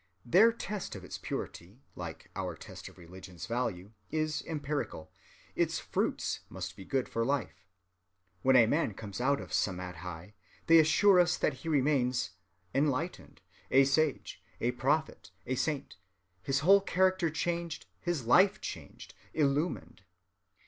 Their 0.25 0.51
test 0.51 0.95
of 0.95 1.03
its 1.03 1.19
purity, 1.19 1.83
like 1.95 2.31
our 2.35 2.55
test 2.55 2.89
of 2.89 2.97
religion's 2.97 3.45
value, 3.45 3.91
is 4.09 4.41
empirical: 4.47 5.11
its 5.55 5.77
fruits 5.77 6.39
must 6.49 6.75
be 6.75 6.83
good 6.85 7.07
for 7.07 7.23
life. 7.23 7.67
When 8.41 8.55
a 8.55 8.65
man 8.65 8.95
comes 8.95 9.21
out 9.21 9.39
of 9.39 9.51
Samâdhi, 9.53 10.33
they 10.65 10.79
assure 10.79 11.19
us 11.19 11.37
that 11.37 11.53
he 11.61 11.69
remains 11.69 12.31
"enlightened, 12.73 13.41
a 13.69 13.83
sage, 13.85 14.41
a 14.59 14.71
prophet, 14.71 15.29
a 15.45 15.53
saint, 15.53 15.97
his 16.41 16.61
whole 16.61 16.81
character 16.81 17.29
changed, 17.29 17.85
his 17.99 18.25
life 18.25 18.59
changed, 18.59 19.13
illumined." 19.35 20.01